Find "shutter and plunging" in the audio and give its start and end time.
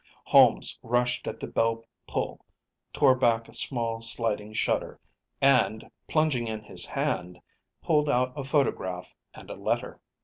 4.51-6.47